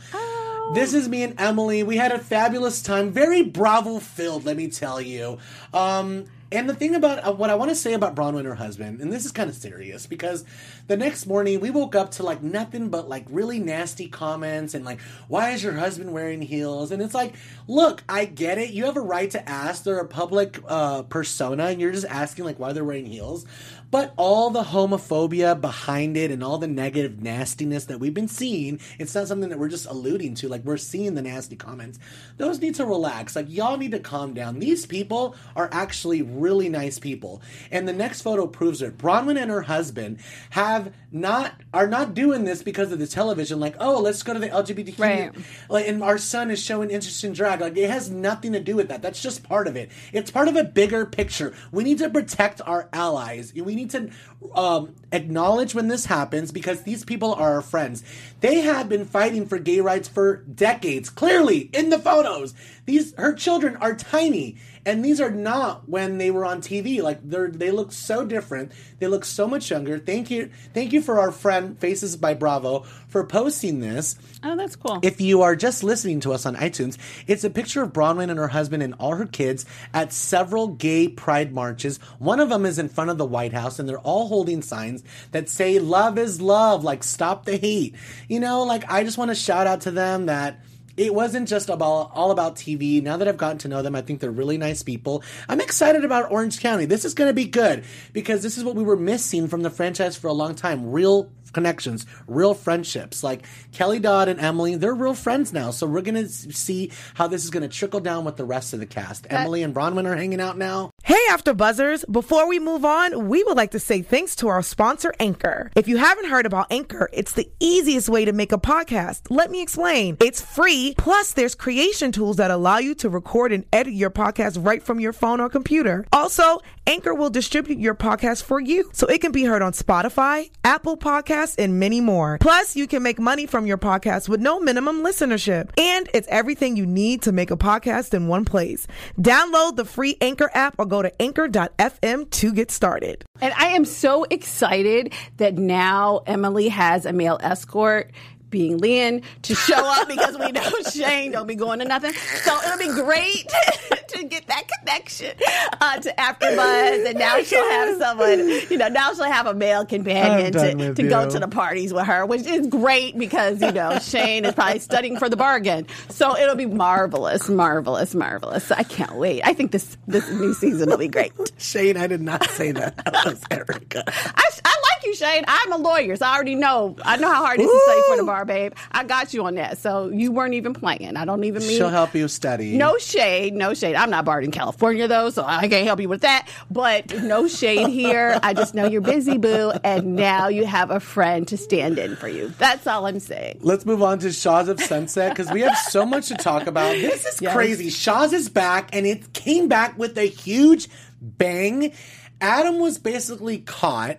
[0.72, 1.82] This is me and Emily.
[1.82, 3.12] We had a fabulous time.
[3.12, 5.36] Very Bravo filled, let me tell you.
[5.74, 6.24] Um,
[6.54, 9.00] and the thing about uh, what I want to say about Braunwyn and her husband,
[9.00, 10.44] and this is kind of serious because
[10.86, 14.84] the next morning we woke up to like nothing but like really nasty comments and
[14.84, 16.92] like, why is your husband wearing heels?
[16.92, 17.34] And it's like,
[17.66, 18.70] look, I get it.
[18.70, 19.84] You have a right to ask.
[19.84, 23.44] They're a public uh, persona, and you're just asking like why they're wearing heels.
[23.90, 28.80] But all the homophobia behind it and all the negative nastiness that we've been seeing,
[28.98, 30.48] it's not something that we're just alluding to.
[30.48, 31.98] Like, we're seeing the nasty comments.
[32.36, 33.36] Those need to relax.
[33.36, 34.58] Like, y'all need to calm down.
[34.58, 37.42] These people are actually really nice people.
[37.70, 38.98] And the next photo proves it.
[38.98, 40.18] Braunwyn and her husband
[40.50, 43.60] have not, are not doing this because of the television.
[43.60, 44.98] Like, oh, let's go to the LGBTQ.
[44.98, 45.32] Right.
[45.68, 47.60] Like, and our son is showing interest in drag.
[47.60, 49.02] Like, it has nothing to do with that.
[49.02, 49.90] That's just part of it.
[50.12, 51.54] It's part of a bigger picture.
[51.70, 53.52] We need to protect our allies.
[53.54, 54.10] We need to
[54.54, 58.02] um, acknowledge when this happens because these people are our friends.
[58.40, 61.10] They have been fighting for gay rights for decades.
[61.10, 62.54] Clearly, in the photos,
[62.86, 64.56] these her children are tiny,
[64.86, 67.02] and these are not when they were on TV.
[67.02, 68.72] Like they're they look so different.
[68.98, 69.98] They look so much younger.
[69.98, 74.16] Thank you, thank you for our friend Faces by Bravo for posting this.
[74.42, 74.98] Oh, that's cool.
[75.02, 78.38] If you are just listening to us on iTunes, it's a picture of Braunwyn and
[78.38, 81.98] her husband and all her kids at several gay pride marches.
[82.18, 85.02] One of them is in front of the White House, and they're all holding signs
[85.30, 87.94] that say, Love is love, like stop the hate.
[88.28, 90.60] You know, like I just want to shout out to them that
[90.96, 93.02] it wasn't just about all about TV.
[93.02, 95.22] Now that I've gotten to know them, I think they're really nice people.
[95.48, 96.84] I'm excited about Orange County.
[96.84, 99.70] This is going to be good because this is what we were missing from the
[99.70, 100.90] franchise for a long time.
[100.90, 103.22] Real connections, real friendships.
[103.22, 105.70] Like Kelly Dodd and Emily, they're real friends now.
[105.70, 108.72] So we're going to see how this is going to trickle down with the rest
[108.74, 109.26] of the cast.
[109.26, 110.90] Uh, Emily and Braunwyn are hanging out now.
[111.02, 112.04] Hey, After Buzzers!
[112.10, 115.70] Before we move on, we would like to say thanks to our sponsor, Anchor.
[115.76, 119.22] If you haven't heard about Anchor, it's the easiest way to make a podcast.
[119.30, 120.16] Let me explain.
[120.20, 124.64] It's free, plus there's creation tools that allow you to record and edit your podcast
[124.64, 126.06] right from your phone or computer.
[126.12, 130.50] Also, Anchor will distribute your podcast for you, so it can be heard on Spotify,
[130.64, 132.38] Apple Podcasts, and many more.
[132.40, 135.70] Plus, you can make money from your podcast with no minimum listenership.
[135.78, 138.86] And it's everything you need to make a podcast in one place.
[139.20, 143.24] Download the free Anchor app or go to anchor.fm to get started.
[143.40, 148.12] And I am so excited that now Emily has a male escort
[148.54, 152.12] being Leon to show up because we know Shane don't be going to nothing.
[152.12, 153.48] So it'll be great
[154.08, 155.32] to get that connection
[155.80, 158.48] uh, to AfterBuzz, and now she'll have someone.
[158.70, 162.06] You know, now she'll have a male companion to, to go to the parties with
[162.06, 165.88] her, which is great because you know Shane is probably studying for the bargain.
[166.10, 168.70] So it'll be marvelous, marvelous, marvelous.
[168.70, 169.42] I can't wait.
[169.44, 171.32] I think this this new season will be great.
[171.58, 173.04] Shane, I did not say that.
[173.04, 174.04] That was Erica.
[174.06, 175.44] I, I like you, Shane.
[175.46, 176.96] I'm a lawyer, so I already know.
[177.04, 178.72] I know how hard it is to study for the bar, babe.
[178.92, 179.78] I got you on that.
[179.78, 181.16] So you weren't even playing.
[181.16, 181.76] I don't even mean.
[181.76, 182.76] She'll help you study.
[182.76, 183.94] No shade, no shade.
[183.96, 186.48] I'm not barred in California though, so I can't help you with that.
[186.70, 188.38] But no shade here.
[188.42, 192.16] I just know you're busy, boo, and now you have a friend to stand in
[192.16, 192.48] for you.
[192.58, 193.58] That's all I'm saying.
[193.62, 196.92] Let's move on to Shahs of Sunset because we have so much to talk about.
[196.94, 197.52] This is Yes.
[197.52, 197.90] crazy.
[197.90, 200.88] Shahs is back and it came back with a huge
[201.20, 201.92] bang.
[202.40, 204.18] Adam was basically caught,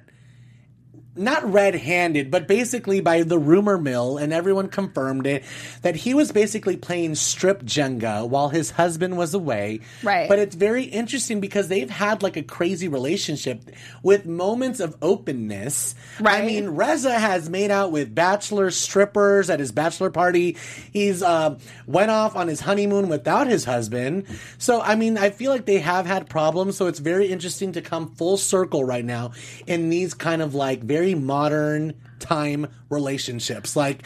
[1.15, 5.43] not red handed, but basically by the rumor mill, and everyone confirmed it,
[5.81, 9.79] that he was basically playing strip Jenga while his husband was away.
[10.03, 10.27] Right.
[10.27, 13.61] But it's very interesting because they've had like a crazy relationship
[14.03, 15.95] with moments of openness.
[16.19, 16.43] Right.
[16.43, 20.57] I mean, Reza has made out with bachelor strippers at his bachelor party.
[20.91, 24.25] He's uh, went off on his honeymoon without his husband.
[24.57, 26.77] So, I mean, I feel like they have had problems.
[26.77, 29.31] So it's very interesting to come full circle right now
[29.65, 33.75] in these kind of like very modern time relationships.
[33.75, 34.03] Like,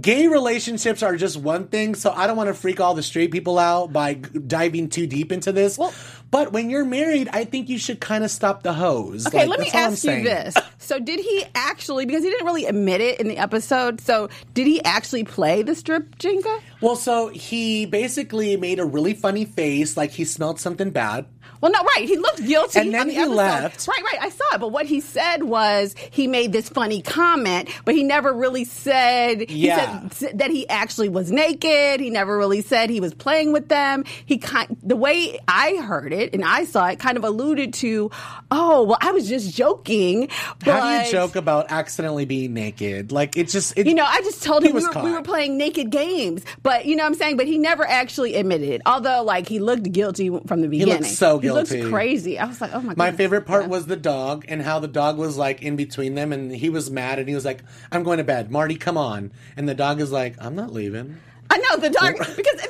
[0.00, 3.30] gay relationships are just one thing, so I don't want to freak all the straight
[3.30, 5.76] people out by diving too deep into this.
[5.76, 5.92] Well-
[6.28, 9.28] but when you're married, I think you should kind of stop the hose.
[9.28, 10.54] Okay, Like, let me that's all I'm ask you this.
[10.78, 14.66] So, did he actually, because he didn't really admit it in the episode, so did
[14.66, 16.60] he actually play the strip Jenga?
[16.80, 21.26] Well, so he basically made a really funny face, like he smelled something bad.
[21.62, 22.06] Well, no, right.
[22.06, 22.80] He looked guilty.
[22.80, 23.34] And then the he episode.
[23.34, 23.88] left.
[23.88, 24.20] Right, right.
[24.20, 24.58] I saw it.
[24.60, 29.48] But what he said was he made this funny comment, but he never really said,
[29.48, 30.06] he Yeah.
[30.10, 32.00] said that he actually was naked.
[32.00, 34.04] He never really said he was playing with them.
[34.26, 38.10] He kind, the way I heard it and I saw it kind of alluded to,
[38.50, 40.28] oh, well, I was just joking.
[40.62, 43.12] But, How do you joke about accidentally being naked?
[43.12, 45.22] Like it's just, it, You know, I just told He him we were, we were
[45.22, 47.36] playing naked games, but you know what I'm saying.
[47.36, 48.82] But he never actually admitted it.
[48.84, 51.04] Although, like, he looked guilty from the beginning.
[51.04, 51.76] so guilty.
[51.76, 52.38] He looks crazy.
[52.38, 52.94] I was like, oh my.
[52.96, 53.68] My favorite part Yeah.
[53.68, 56.90] was the dog and how the dog was like in between them and he was
[56.90, 58.50] mad and he was like, I'm going to bed.
[58.50, 59.30] Marty, come on.
[59.56, 61.18] And the dog is like, I'm not leaving.
[61.48, 62.60] I know the dog because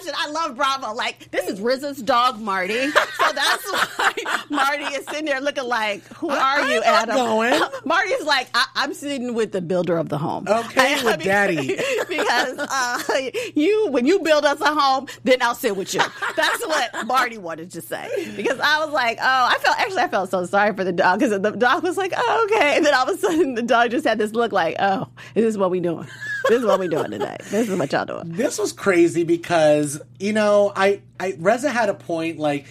[0.00, 0.30] and then the, then the little caption.
[0.30, 0.94] I love Bravo.
[0.94, 2.90] Like this is Reza's dog, Marty.
[2.90, 4.12] So that's why
[4.50, 7.60] Marty is sitting there looking like, "Who are I'm you, Adam?" going.
[7.84, 11.76] Marty's like, I, "I'm sitting with the builder of the home." Okay, with daddy.
[12.08, 16.00] because uh, you when you build us a home, then I'll sit with you.
[16.36, 18.32] That's what Marty wanted to say.
[18.36, 21.18] Because I was like, "Oh, I felt actually I felt so sorry for the dog
[21.18, 23.90] because the dog was like, oh, okay," and then all of a sudden the dog
[23.90, 26.06] just had this look like, "Oh, this is what we doing."
[26.48, 27.36] This is what we doing today.
[27.50, 28.32] This is what y'all doing.
[28.32, 32.66] This was crazy because, you know, I, I, Reza had a point like,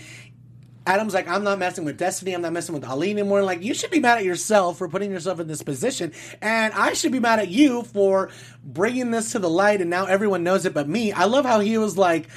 [0.85, 2.33] Adam's like, I'm not messing with Destiny.
[2.33, 3.43] I'm not messing with Ali anymore.
[3.43, 6.13] Like, you should be mad at yourself for putting yourself in this position.
[6.41, 8.31] And I should be mad at you for
[8.63, 9.81] bringing this to the light.
[9.81, 11.11] And now everyone knows it but me.
[11.11, 12.27] I love how he was like,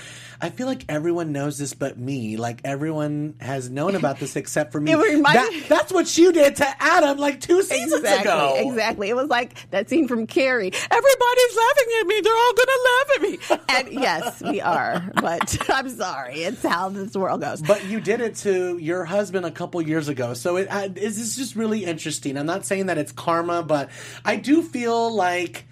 [0.42, 2.37] I feel like everyone knows this but me.
[2.37, 4.92] Like, everyone has known about this except for me.
[4.94, 5.22] Reminded-
[5.62, 8.55] That- that's what you did to Adam like two seasons Exactly, ago.
[8.70, 9.09] exactly.
[9.09, 10.72] It was like that scene from Carrie.
[10.90, 12.20] Everybody's laughing at me.
[12.20, 13.38] They're all gonna laugh at me.
[13.72, 15.02] And yes, we are.
[15.14, 16.42] But I'm sorry.
[16.42, 17.62] It's how this world goes.
[17.62, 21.16] But you did it to your husband a couple years ago, so it uh, is
[21.18, 22.37] this just really interesting.
[22.37, 23.88] I'm not saying that it's karma, but
[24.24, 25.64] I do feel like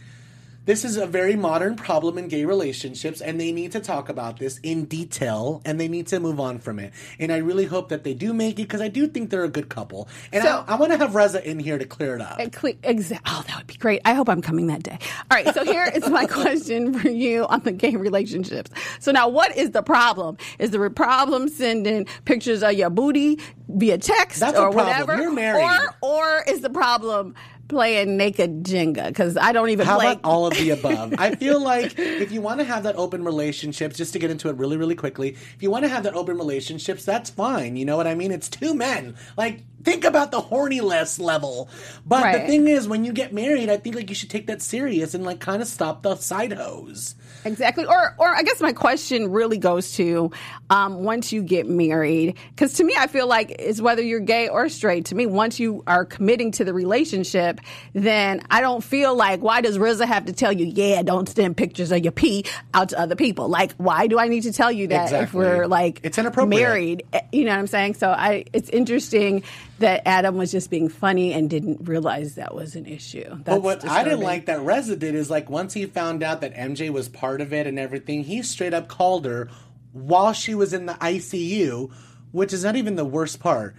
[0.67, 4.39] this is a very modern problem in gay relationships, and they need to talk about
[4.39, 6.93] this in detail, and they need to move on from it.
[7.19, 9.49] And I really hope that they do make it because I do think they're a
[9.49, 12.21] good couple, and So- I, I want to have Reza in here to clear it
[12.21, 12.39] up.
[12.39, 14.01] Exa- oh, that would be great.
[14.05, 14.99] I hope I'm coming that day.
[15.31, 18.71] All right, so here is my question for you on the gay relationships.
[19.01, 20.37] So now, what is the problem?
[20.59, 24.87] Is the problem sending pictures of your booty via text That's a or problem.
[24.87, 25.63] whatever, You're married.
[25.65, 27.35] or or is the problem
[27.71, 29.07] playing naked Jenga?
[29.09, 30.13] Because I don't even How play.
[30.13, 31.15] about all of the above?
[31.19, 34.49] I feel like if you want to have that open relationships, just to get into
[34.49, 37.77] it really, really quickly, if you want to have that open relationships, that's fine.
[37.77, 38.33] You know what I mean?
[38.33, 39.17] It's two men.
[39.39, 41.69] Like, think about the horniness level.
[42.05, 44.61] But the thing is, when you get married, I think like you should take that
[44.61, 47.15] serious and like kind of stop the side hose.
[47.45, 47.85] Exactly.
[47.87, 50.31] Or, or I guess my question really goes to
[50.69, 54.49] um, once you get married, because to me, I feel like it's whether you're gay
[54.49, 55.07] or straight.
[55.07, 57.61] To me, once you are committing to the relationship,
[57.95, 61.57] then I don't feel like why does Reza have to tell you, yeah, don't send
[61.57, 63.49] pictures of your pee out to other people?
[63.49, 66.61] Like, why do I need to tell you that if we're like It's inappropriate.
[66.63, 67.05] married?
[67.13, 67.95] Eh, You know what I'm saying?
[67.95, 69.43] So I, it's interesting
[69.81, 73.25] that Adam was just being funny and didn't realize that was an issue.
[73.29, 76.41] That's But what I didn't like that Reza did is like once he found out
[76.43, 79.51] that MJ was part of it and everything, he straight up called her
[79.93, 81.93] while she was in the ICU,
[82.33, 83.75] which is not even the worst part.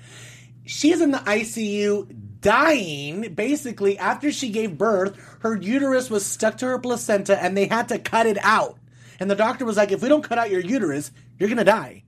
[0.66, 2.08] She's in the ICU
[2.42, 5.16] dying basically after she gave birth.
[5.40, 8.78] Her uterus was stuck to her placenta and they had to cut it out.
[9.20, 11.64] And the doctor was like, if we don't cut out your uterus, you're going to
[11.64, 12.04] die.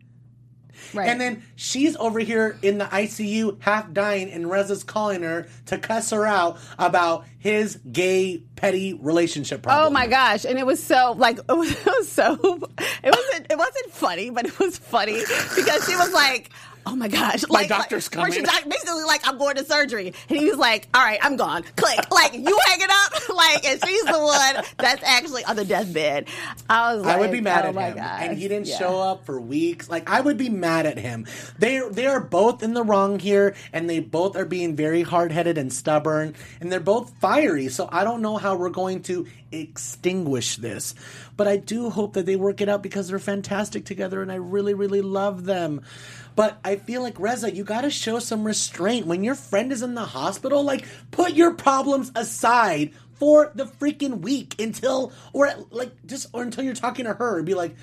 [0.93, 1.09] Right.
[1.09, 5.77] And then she's over here in the ICU, half dying, and Reza's calling her to
[5.77, 9.87] cuss her out about his gay, petty relationship oh problem.
[9.87, 10.45] Oh my gosh!
[10.45, 14.29] And it was so like it was, it was so it wasn't it wasn't funny,
[14.29, 15.19] but it was funny
[15.55, 16.51] because she was like.
[16.85, 17.43] Oh my gosh!
[17.49, 18.69] My like, doctor's like, coming.
[18.69, 22.11] basically like I'm going to surgery, and he was like, "All right, I'm gone." Click,
[22.11, 26.27] like you hanging up, like, and she's the one that's actually on the deathbed.
[26.69, 28.21] I was, like, I would be mad oh at him, gosh.
[28.23, 28.77] and he didn't Yeah.
[28.79, 29.89] show up for weeks.
[29.89, 31.25] Like I would be mad at him.
[31.57, 35.31] They they are both in the wrong here, and they both are being very hard
[35.31, 37.69] headed and stubborn, and they're both fiery.
[37.69, 40.95] So I don't know how we're going to extinguish this,
[41.37, 44.35] but I do hope that they work it out because they're fantastic together, and I
[44.35, 45.81] really really love them.
[46.35, 49.81] But I feel like Reza, you got to show some restraint when your friend is
[49.81, 50.63] in the hospital.
[50.63, 56.63] Like, put your problems aside for the freaking week until, or like, just or until
[56.63, 57.41] you're talking to her.
[57.43, 57.75] Be like,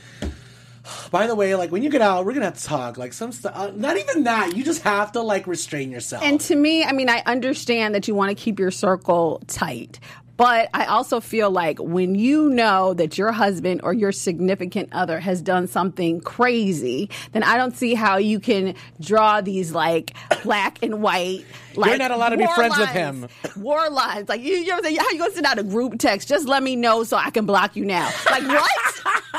[1.10, 2.98] by the way, like when you get out, we're gonna have to talk.
[2.98, 3.52] Like some stuff.
[3.54, 4.56] Uh, not even that.
[4.56, 6.22] You just have to like restrain yourself.
[6.22, 10.00] And to me, I mean, I understand that you want to keep your circle tight.
[10.40, 15.20] But I also feel like when you know that your husband or your significant other
[15.20, 20.82] has done something crazy, then I don't see how you can draw these like black
[20.82, 21.44] and white.
[21.74, 23.30] Like, You're not allowed to be friends with lines.
[23.52, 23.62] him.
[23.62, 26.26] War lines, like you, you ever say, how you gonna send out a group text?
[26.26, 28.10] Just let me know so I can block you now.
[28.30, 28.70] Like what?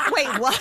[0.12, 0.60] Wait, what?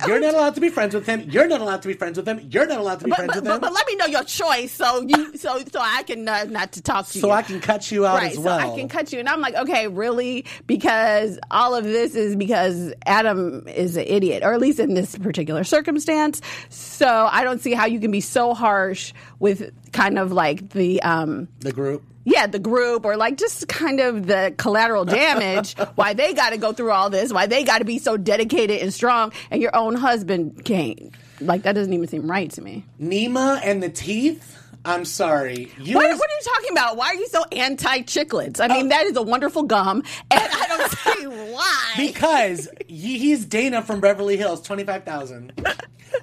[0.06, 1.28] you're not allowed to be friends with him.
[1.30, 2.40] You're not allowed to be friends with him.
[2.50, 3.60] You're not allowed to be But, friends but, with but, him.
[3.60, 6.82] but let me know your choice so you so so I can uh, not to
[6.82, 7.20] talk to you.
[7.22, 8.58] so I can cut you out right, as well.
[8.60, 9.18] so I can cut you.
[9.20, 10.44] And I'm like, okay, really?
[10.66, 15.16] Because all of this is because Adam is an idiot, or at least in this
[15.18, 16.40] particular circumstance.
[16.68, 21.02] So I don't see how you can be so harsh with kind of like the
[21.02, 22.02] um the group.
[22.24, 26.58] Yeah, the group or like just kind of the collateral damage, why they got to
[26.58, 29.74] go through all this, why they got to be so dedicated and strong, and your
[29.74, 31.12] own husband can't.
[31.40, 32.84] Like, that doesn't even seem right to me.
[33.00, 34.58] Nima and the teeth.
[34.82, 35.70] I'm sorry.
[35.78, 36.96] You What, guys- what are you talking about?
[36.96, 38.60] Why are you so anti chiclets?
[38.60, 41.92] I mean, that is a wonderful gum, and I don't see why.
[41.98, 45.52] Because he- he's Dana from Beverly Hills, twenty five thousand.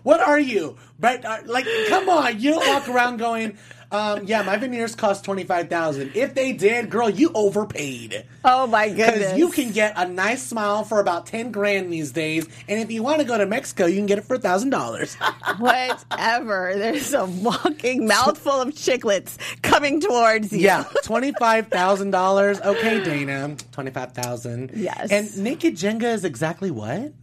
[0.03, 0.77] What are you?
[0.99, 3.57] But uh, like, come on, you don't walk around going,
[3.91, 6.12] um, "Yeah, my veneers cost twenty five thousand.
[6.15, 8.26] If they did, girl, you overpaid.
[8.43, 9.38] oh my Because goodness.
[9.38, 13.04] you can get a nice smile for about ten grand these days, and if you
[13.04, 15.15] want to go to Mexico, you can get it for thousand dollars.
[15.58, 16.73] Whatever.
[16.76, 20.60] There's a walking mouthful of chiclets coming towards you.
[20.60, 22.60] Yeah, twenty five thousand dollars.
[22.62, 24.71] Okay, Dana, twenty five thousand.
[24.76, 25.12] Yes.
[25.12, 27.13] And naked Jenga is exactly what?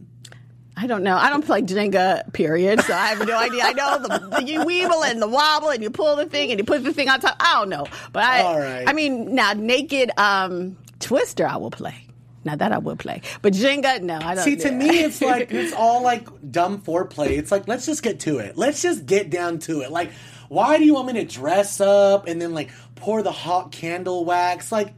[0.77, 1.15] I don't know.
[1.15, 2.81] I don't play Jenga, period.
[2.81, 3.63] So I have no idea.
[3.63, 4.07] I know the,
[4.37, 6.93] the you weeble and the wobble and you pull the thing and you put the
[6.93, 7.37] thing on top.
[7.39, 7.85] I don't know.
[8.11, 8.87] But I All right.
[8.87, 12.05] I mean now naked um twister I will play.
[12.43, 13.21] Now that I will play.
[13.41, 16.81] But Jenga, no, I don't See, to do me, it's like it's all like dumb
[16.81, 17.31] foreplay.
[17.31, 18.57] It's like let's just get to it.
[18.57, 19.91] Let's just get down to it.
[19.91, 20.11] Like,
[20.49, 24.25] why do you want me to dress up and then like pour the hot candle
[24.25, 24.71] wax?
[24.71, 24.93] Like,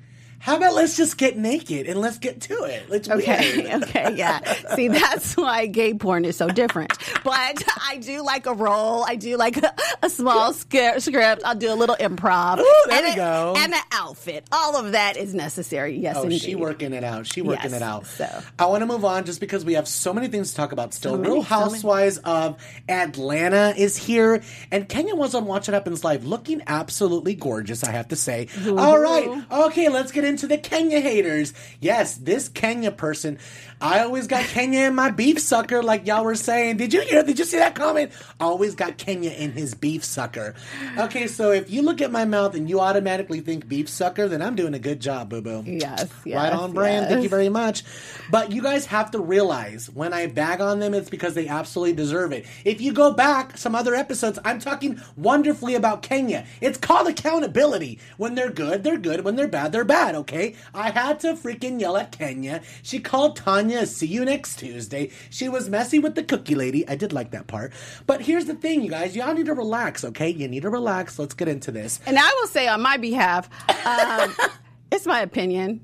[0.47, 2.83] how about let's just get naked and let's get to it?
[2.89, 3.83] It's Okay, weird.
[3.89, 4.39] okay, yeah.
[4.75, 6.93] See, that's why gay porn is so different.
[7.23, 9.03] But I do like a role.
[9.05, 11.41] I do like a, a small script.
[11.45, 12.59] I'll do a little improv.
[12.59, 13.53] Ooh, there and we go.
[13.57, 14.47] And an outfit.
[14.51, 15.97] All of that is necessary.
[15.97, 16.39] Yes, Oh, indeed.
[16.41, 17.27] she working it out.
[17.27, 18.05] She working Yes, it out.
[18.07, 18.41] so.
[18.57, 20.93] I want to move on just because we have so many things to talk about
[20.93, 21.13] still.
[21.13, 21.49] So many, Real so.
[21.49, 22.57] Housewives of
[22.87, 27.83] Atlanta is here, and Kenya was on Watch It Happens Live, looking absolutely gorgeous.
[27.83, 28.47] I have to say.
[28.67, 31.53] All right, okay, let's get into the Kenya haters.
[31.79, 33.39] Yes, this Kenya person.
[33.79, 36.77] I always got Kenya in my beef sucker, like y'all were saying.
[36.77, 37.21] Did you hear?
[37.21, 38.11] Did you see that comment?
[38.39, 40.55] Always got Kenya in his beef sucker.
[40.97, 44.41] Okay, so if you look at my mouth and you automatically think beef sucker, then
[44.41, 45.63] I'm doing a good job, boo boo.
[45.65, 47.07] Yes, right on brand.
[47.07, 47.83] Thank you very much.
[48.31, 51.93] But you guys have to realize when I bag on them, it's because they absolutely
[51.93, 52.47] deserve it.
[52.65, 56.45] If you go back some other episodes, I'm talking wonderfully about Kenya.
[56.61, 57.99] It's called accountability.
[58.17, 59.23] When they're good, they're good.
[59.23, 60.15] When they're bad, they're bad.
[60.15, 60.55] Okay.
[60.73, 62.63] I had to freaking yell at Kenya.
[62.81, 63.66] She called Tanya.
[63.69, 65.11] See you next Tuesday.
[65.29, 66.87] She was messy with the cookie lady.
[66.87, 67.73] I did like that part.
[68.05, 69.15] But here's the thing, you guys.
[69.15, 70.03] Y'all need to relax.
[70.03, 70.29] Okay.
[70.29, 71.17] You need to relax.
[71.19, 71.99] Let's get into this.
[72.05, 73.49] And I will say on my behalf,
[73.85, 74.35] um,
[74.91, 75.81] it's my opinion.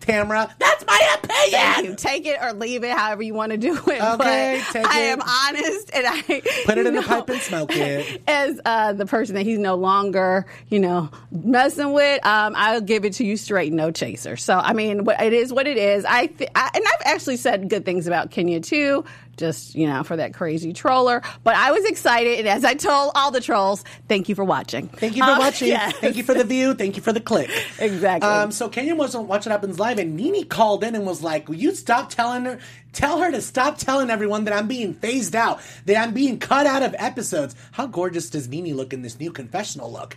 [0.00, 0.54] Tamara.
[0.58, 1.58] That's my Thank you.
[1.58, 1.96] opinion.
[1.96, 3.80] Take it or leave it, however you want to do it.
[4.02, 5.18] Okay, but take I it.
[5.18, 6.22] am honest, and I
[6.64, 8.22] Put it in a know, pipe and smoke it.
[8.28, 13.04] As uh, the person that he's no longer, you know, messing with, um, I'll give
[13.04, 14.36] it to you straight, no chaser.
[14.36, 16.04] So I mean, it is what it is.
[16.04, 19.04] I, th- I and I've actually said good things about Kenya too.
[19.38, 21.22] Just you know, for that crazy troller.
[21.44, 24.88] But I was excited, and as I told all the trolls, thank you for watching.
[24.88, 25.68] Thank you for Um, watching.
[25.78, 25.94] yes.
[25.96, 26.74] Thank you for the view.
[26.74, 27.50] Thank you for the click.
[27.78, 28.28] Exactly.
[28.28, 31.48] Um, so Kenya wasn't Watch What Happens Live, and NeNe called in and was like,
[31.48, 32.58] "Will you stop telling her?
[32.92, 36.66] Tell her to stop telling everyone that I'm being phased out, that I'm being cut
[36.66, 40.16] out of episodes." How gorgeous does NeNe look in this new confessional look?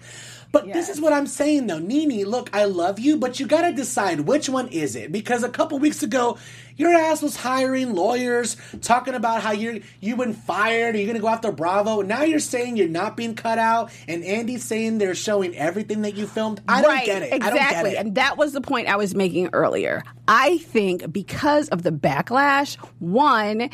[0.51, 3.61] But this is what I'm saying though, NeNe, Look, I love you, but you got
[3.61, 6.37] to decide which one is it because a couple weeks ago,
[6.81, 11.19] your ass was hiring lawyers, talking about how you're you've been fired, or you're gonna
[11.19, 12.01] go after Bravo.
[12.01, 16.15] Now you're saying you're not being cut out, and Andy's saying they're showing everything that
[16.15, 16.59] you filmed.
[16.67, 17.33] I don't get it.
[17.33, 17.41] Exactly.
[17.43, 17.97] I don't get it.
[17.97, 20.03] And that was the point I was making earlier.
[20.27, 23.69] I think because of the backlash, one,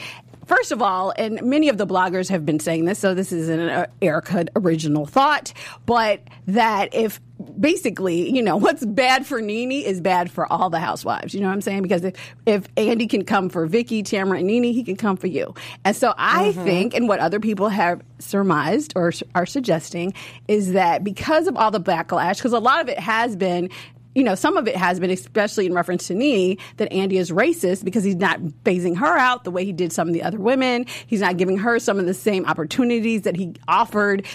[0.47, 3.49] First of all, and many of the bloggers have been saying this, so this is
[3.49, 5.53] an uh, Erika original thought,
[5.85, 7.19] but that if
[7.59, 11.33] basically, you know, what's bad for NeNe is bad for all the housewives.
[11.33, 11.81] You know what I'm saying?
[11.81, 15.27] Because if, if Andy can come for Vicki, Tamra, and NeNe, he can come for
[15.27, 15.53] you.
[15.83, 20.13] And so I think, and what other people have surmised or are suggesting,
[20.47, 23.69] is that because of all the backlash, because a lot of it has been
[24.17, 27.29] you know, some of it has been, especially in reference to NeNe, that Andy is
[27.29, 30.39] racist because he's not phasing her out the way he did some of the other
[30.39, 30.87] women.
[31.05, 34.25] He's not giving her some of the same opportunities that he offered.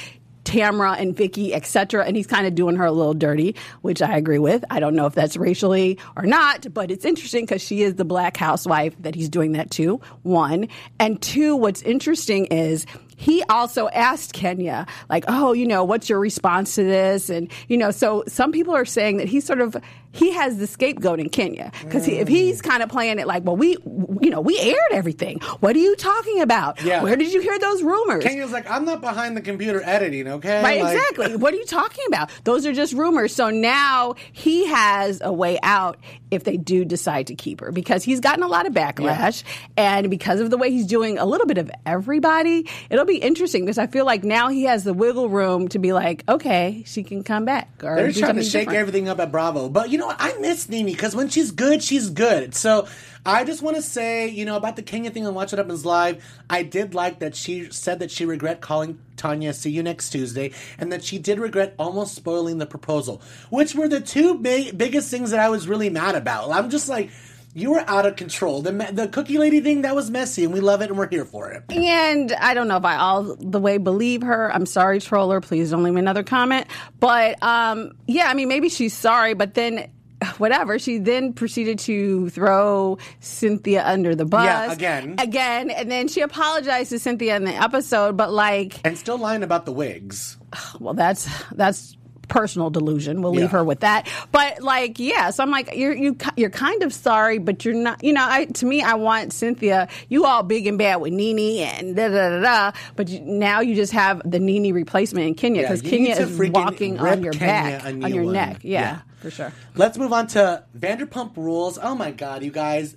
[0.45, 4.17] Tamra and Vicki, etc., and he's kind of doing her a little dirty, which I
[4.17, 4.65] agree with.
[4.71, 8.05] I don't know if that's racially or not, but it's interesting because she is the
[8.05, 10.01] black housewife that he's doing that to.
[10.23, 10.67] One
[10.99, 11.55] and two.
[11.55, 12.87] What's interesting is
[13.23, 17.31] he also asked Kenya, like, oh, you know, what's your response to this?
[17.31, 19.77] And, you know, so some people are saying that he's sort of,
[20.13, 21.73] he has the scapegoat in Kenya.
[21.83, 22.31] Because if mm.
[22.31, 23.77] he's kind of playing it like, well, we,
[24.21, 25.41] you know, we aired everything.
[25.61, 26.83] What are you talking about?
[26.83, 27.03] Yeah.
[27.03, 28.23] Where did you hear those rumors?
[28.23, 30.63] Kenya's like, I'm not behind the computer editing, okay?
[30.63, 31.37] Right, Like- exactly.
[31.43, 32.31] What are you talking about?
[32.45, 33.35] Those are just rumors.
[33.35, 35.99] So now he has a way out
[36.31, 39.43] if they do decide to keep her because he's gotten a lot of backlash.
[39.77, 43.65] And because of the way he's doing a little bit of everybody, it'll be interesting
[43.65, 47.03] because I feel like now he has the wiggle room to be like, okay, she
[47.03, 47.71] can come back.
[47.83, 48.79] Or They're trying to shake different.
[48.79, 49.69] everything up at Bravo.
[49.69, 50.17] But you know what?
[50.19, 52.55] I miss NeNe because when she's good, she's good.
[52.55, 52.87] So
[53.25, 55.85] I just want to say, you know, about the Kenya thing on Watch What Happens
[55.85, 60.11] Live, I did like that she said that she regret calling Tanya, see you next
[60.11, 64.77] Tuesday, and that she did regret almost spoiling the proposal, which were the two big,
[64.77, 66.51] biggest things that I was really mad about.
[66.51, 67.11] I'm just like,
[67.55, 68.63] you were out of control.
[68.63, 71.25] The, the cookie lady thing, that was messy, and we love it, and we're here
[71.25, 71.65] for it.
[71.71, 74.53] And I don't know if I all the way believe her.
[74.53, 75.41] I'm sorry, troller.
[75.41, 76.67] Please don't leave me another comment.
[76.99, 79.91] But um, yeah, I mean, maybe she's sorry, but then
[80.39, 80.79] whatever.
[80.79, 84.45] She then proceeded to throw Cynthia under the bus.
[84.45, 85.17] Yeah, again.
[85.19, 85.71] Again.
[85.71, 89.67] And then she apologized to Cynthia in the episode, but like, And still lying about
[89.67, 90.39] the wigs.
[90.81, 91.97] well, that's, that's,
[92.33, 93.49] personal delusion we'll leave Yeah.
[93.59, 97.37] her with that but like yeah so i'm like you're you, you're kind of sorry
[97.37, 100.79] but you're not you know I, to me i want cynthia you all big and
[100.79, 104.39] bad with NeNe and da da da da but you, now you just have the
[104.39, 108.25] NeNe replacement in kenya because you kenya is walking on your Kenya back on your
[108.33, 109.01] neck yeah, Yeah.
[109.21, 111.79] for sure Let's move on to Vanderpump Rules.
[111.83, 112.95] Oh my God, you guys.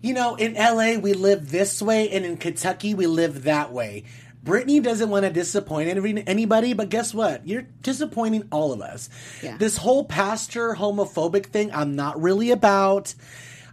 [0.00, 4.02] You know, in LA, we live this way, and in Kentucky, we live that way.
[4.42, 7.46] Brittany doesn't want to disappoint anybody, but guess what?
[7.46, 9.08] You're disappointing all of us.
[9.42, 9.56] Yeah.
[9.56, 13.14] This whole pastor homophobic thing, I'm not really about.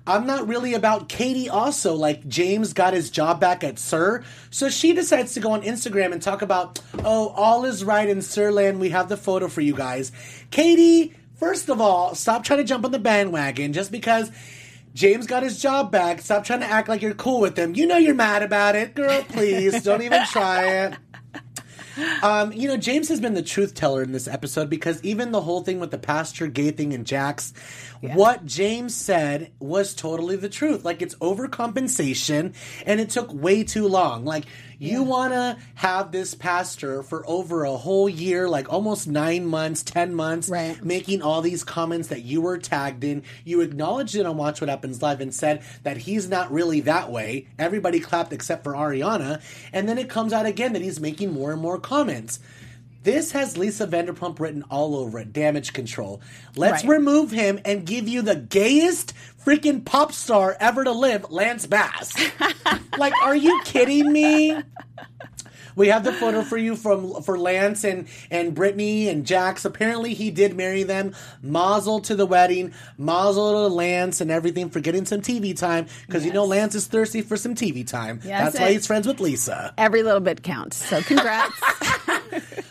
[0.05, 1.93] I'm not really about Katie also.
[1.93, 4.23] Like, James got his job back at SUR.
[4.49, 8.19] So she decides to go on Instagram and talk about, oh, all is right in
[8.19, 8.79] Sirland.
[8.79, 10.11] We have the photo for you guys.
[10.49, 14.31] Katie, first of all, stop trying to jump on the bandwagon just because
[14.93, 16.21] James got his job back.
[16.21, 17.75] Stop trying to act like you're cool with him.
[17.75, 18.95] You know you're mad about it.
[18.95, 20.93] Girl, please, don't even try it.
[22.23, 25.41] Um, you know, James has been the truth teller in this episode because even the
[25.41, 27.53] whole thing with the pastor gay thing and Jax,
[28.01, 30.85] what James said was totally the truth.
[30.85, 32.53] Like it's overcompensation
[32.85, 34.25] and it took way too long.
[34.25, 34.45] Like
[34.79, 39.83] you want to have this pastor for over a whole year, like almost nine months,
[39.83, 40.83] 10 months, Right.
[40.83, 43.23] making all these comments that you were tagged in.
[43.43, 47.11] You acknowledged it on Watch What Happens Live and said that he's not really that
[47.11, 47.47] way.
[47.59, 49.41] Everybody clapped except for Ariana.
[49.73, 52.39] And then it comes out again that he's making more and more comments.
[53.03, 55.31] This has Lisa Vanderpump written all over it.
[55.31, 56.21] Damage control.
[56.55, 56.97] Let's Right.
[56.97, 62.13] remove him and give you the gayest freaking pop star ever to live, Lance Bass.
[62.97, 64.57] like, are you kidding me?
[65.75, 69.63] We have the photo for you from for Lance and and Brittany and Jax.
[69.63, 71.15] Apparently, he did marry them.
[71.41, 72.73] Mazel to the wedding.
[72.97, 76.87] Mazel to Lance and everything for getting some TV time because you know Lance is
[76.87, 78.19] thirsty for some TV time.
[78.25, 79.73] Yes, That's why he's friends with Lisa.
[79.77, 80.75] Every little bit counts.
[80.75, 81.55] So congrats.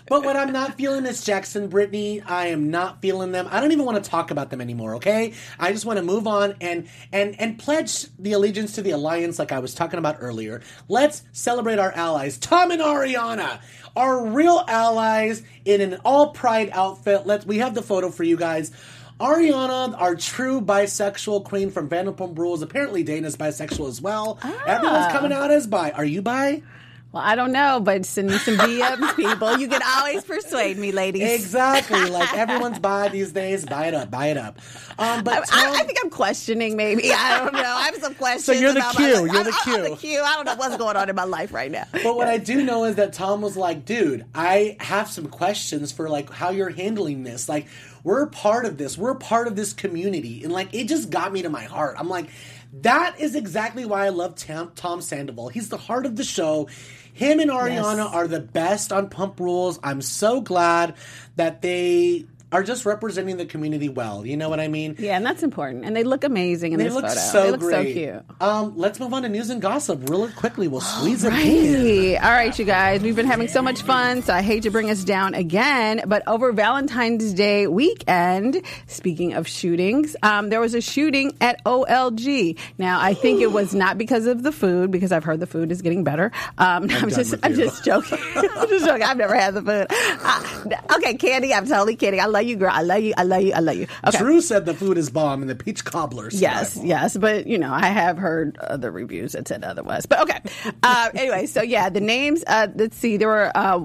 [0.09, 2.23] But what I'm not feeling is Jax and Brittany.
[2.23, 3.49] I am not feeling them.
[3.51, 5.35] I don't even want to talk about them anymore, okay?
[5.59, 9.39] I just want to move on and and and pledge the allegiance to the alliance
[9.39, 10.63] like I was talking about earlier.
[10.89, 12.39] Let's celebrate our allies.
[12.39, 13.61] Tom and Ariana
[13.97, 17.27] are real allies in an all pride outfit.
[17.27, 18.73] Let's we have the photo for you guys.
[19.21, 22.63] Ariana, our true bisexual queen from Vanderpump Rules.
[22.63, 24.39] Apparently, Dayna's bisexual as well.
[24.45, 25.11] Everyone's ah.
[25.11, 25.91] coming out as bi.
[25.91, 26.63] Are you bi?
[27.11, 29.59] Well, I don't know, but send me some DMs, people.
[29.59, 31.23] You can always persuade me, ladies.
[31.23, 32.11] Exactly.
[32.11, 33.65] like everyone's bi these days.
[33.65, 34.11] Buy it up.
[34.11, 34.59] Buy it up.
[34.99, 37.11] Um, but I, Tom, I, I think I'm questioning, maybe.
[37.11, 37.61] I don't know.
[37.61, 38.45] I have some questions.
[38.45, 39.07] So you're the Q.
[39.07, 40.21] You're the I'm, I'm the Q.
[40.23, 41.87] I don't know what's going on in my life right now.
[41.93, 45.93] but what I do know is that Tom was like, dude, I have some questions
[45.93, 47.49] for like how you're handling this.
[47.49, 47.69] Like,
[48.05, 48.99] we're part of this.
[48.99, 50.45] We're part of this community.
[50.45, 51.97] And like, it just got me to my heart.
[51.99, 52.29] I'm like,
[52.73, 55.49] that is exactly why I love Tom, Tom Sandoval.
[55.49, 56.69] He's the heart of the show.
[57.15, 58.15] Him and Ariana Yes.
[58.15, 59.81] are the best on Pump Rules.
[59.83, 60.95] I'm so glad
[61.37, 64.25] that they are just representing the community well.
[64.25, 64.97] You know what I mean?
[64.99, 65.85] Yeah, and that's important.
[65.85, 67.21] And they look amazing in They this look photo.
[67.21, 67.89] so they look great.
[67.89, 68.25] so cute.
[68.41, 70.67] Um, let's move on to news and gossip really quickly.
[70.69, 72.17] We'll squeeze it in.
[72.17, 73.03] All right, you guys.
[73.03, 76.03] We've been having so much fun, so I hate to bring us down again.
[76.07, 82.57] But over Valentine's Day weekend, speaking of shootings, um, there was a shooting at OLG.
[82.79, 85.71] Now, I think it was not because of the food, because I've heard the food
[85.71, 86.33] is getting better.
[86.57, 88.19] Um, I'm, done just, I'm just joking.
[88.37, 89.03] I'm just joking.
[89.03, 89.87] I've never had the food.
[89.91, 92.21] Uh, okay, Kandi, I'm totally kidding.
[92.21, 92.71] I love you, girl.
[92.73, 93.15] I love you.
[93.17, 93.53] I love you.
[93.53, 93.87] I love you.
[94.07, 94.19] Okay.
[94.19, 96.41] Drew said the food is bomb and the peach cobblers.
[96.41, 100.07] Yes, yes, but you know, I have heard other reviews that said otherwise.
[100.07, 100.41] But okay.
[100.83, 102.45] Uh, anyway, so yeah, the names.
[102.47, 103.17] Uh, let's see.
[103.17, 103.53] There were.
[103.55, 103.81] Uh,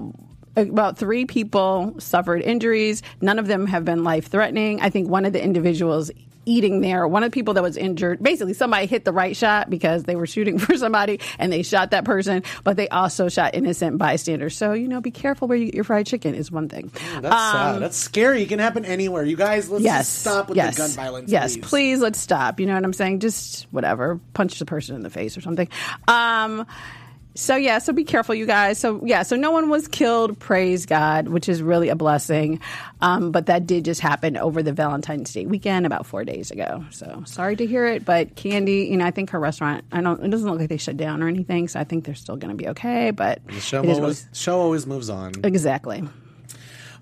[0.56, 3.02] about three people suffered injuries.
[3.20, 4.80] None of them have been life threatening.
[4.80, 6.12] I think one of the individuals
[6.46, 9.70] eating there, one of the people that was injured, basically somebody hit the right shot
[9.70, 13.54] because they were shooting for somebody and they shot that person, but they also shot
[13.54, 14.56] innocent bystanders.
[14.56, 16.90] So, you know, be careful where you get your fried chicken is one thing.
[17.20, 17.78] That's sad.
[17.80, 18.42] That's scary.
[18.42, 19.24] It can happen anywhere.
[19.24, 20.08] You guys, let's Um, yes.
[20.08, 20.76] stop with yes.
[20.76, 21.30] the gun violence.
[21.30, 21.64] Yes, please.
[21.66, 22.00] please.
[22.00, 22.60] let's stop.
[22.60, 23.20] You know what I'm saying?
[23.20, 24.20] Just whatever.
[24.34, 25.68] Punch the person in the face or something.
[26.08, 26.66] Um
[27.34, 28.78] so yeah, so be careful, you guys.
[28.78, 30.38] So yeah, so no one was killed.
[30.38, 32.60] Praise God, which is really a blessing.
[33.00, 36.84] Um, but that did just happen over the Valentine's Day weekend about four days ago.
[36.90, 39.84] So sorry to hear it, but Kandi, you know, I think her restaurant.
[39.92, 40.22] I don't.
[40.24, 42.56] It doesn't look like they shut down or anything, so I think they're still going
[42.56, 43.10] to be okay.
[43.10, 45.32] But The show it is always, show always moves on.
[45.44, 46.02] exactly.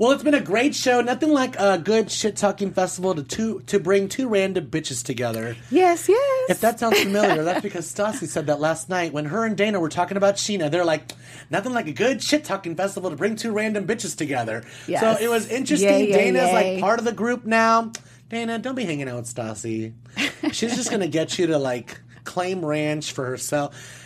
[0.03, 1.01] Well, it's been a great show.
[1.01, 5.55] Nothing like a good shit talking festival to two, to bring two random bitches together.
[5.71, 6.51] Yes, yes.
[6.51, 9.81] If that sounds familiar, that's because Stassi said that last night when her and Dayna
[9.81, 10.73] were talking about Scheana.
[10.73, 11.13] They're like,
[11.51, 14.65] nothing like a good shit talking festival to bring two random bitches together.
[14.89, 15.03] Yes.
[15.03, 15.89] So it was interesting.
[15.89, 16.73] Yay, yay, Dayna's yay.
[16.73, 17.93] like part of the group now.
[18.29, 19.93] Dayna, don't be hanging out with Stassi.
[20.53, 24.02] She's just gonna get you to like claim ranch for herself.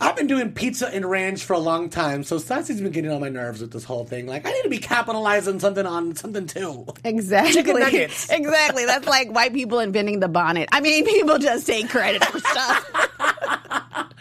[0.00, 3.20] I've been doing pizza and ranch for a long time, so Stassi's been getting on
[3.20, 4.26] my nerves with this whole thing.
[4.26, 6.86] Like, I need to be capitalizing something on something too.
[7.04, 7.52] Exactly.
[7.54, 8.30] Chicken nuggets.
[8.36, 8.84] Exactly.
[8.84, 10.68] That's like white people inventing the bonnet.
[10.72, 12.90] I mean, people just take credit for stuff.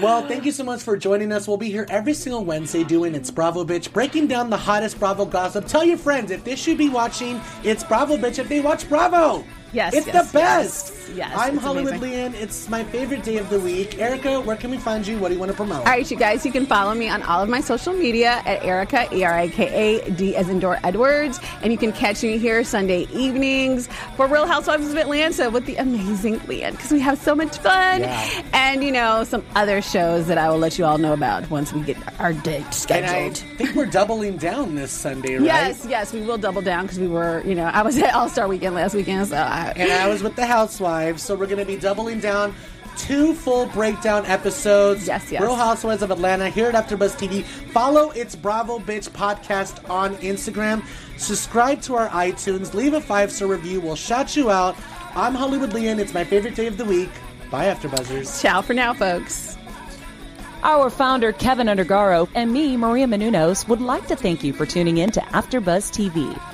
[0.00, 1.46] Well, thank you so much for joining us.
[1.46, 5.24] We'll be here every single Wednesday doing It's Bravo Bitch, breaking down the hottest Bravo
[5.26, 5.66] gossip.
[5.68, 9.44] Tell your friends if they should be watching It's Bravo Bitch if they watch Bravo.
[9.72, 10.88] Yes, It's yes, the best.
[10.88, 11.01] yes.
[11.14, 12.32] Yes, I'm Hollywood amazing.
[12.32, 12.40] Leanne.
[12.40, 13.98] It's my favorite day of the week.
[13.98, 15.18] Erika, where can we find you?
[15.18, 15.78] What do you want to promote?
[15.78, 18.64] All right, you guys, you can follow me on all of my social media at
[18.64, 21.40] Erika, E R I K A D as in Door Edwards.
[21.62, 25.76] And you can catch me here Sunday evenings for Real Housewives of Atlanta with the
[25.76, 28.00] amazing Leanne because we have so much fun.
[28.00, 28.42] Yeah.
[28.52, 31.72] And, you know, some other shows that I will let you all know about once
[31.72, 35.44] we get our date and I think we're doubling down this Sunday, right?
[35.44, 38.28] Yes, yes, we will double down because we were, you know, I was at All
[38.28, 40.82] Star Weekend last weekend, so I, and I was with the Housewives,
[41.16, 42.54] so we're going to be doubling down.
[42.96, 45.06] Two full breakdown episodes.
[45.06, 45.40] Yes, yes.
[45.40, 47.42] Real Housewives of Atlanta here at AfterBuzz TV.
[47.42, 50.84] Follow It's Bravo Bitch podcast on Instagram.
[51.16, 52.74] Subscribe to our iTunes.
[52.74, 53.80] Leave a five star review.
[53.80, 54.76] We'll shout you out.
[55.14, 55.98] I'm Hollywood Leanne.
[55.98, 57.10] It's my favorite day of the week.
[57.50, 58.40] Bye, AfterBuzzers.
[58.42, 59.56] ciao for now, folks.
[60.62, 64.98] Our founder, Keven Undergaro, and me, Maria Menounos, would like to thank you for tuning
[64.98, 66.51] in to AfterBuzz TV.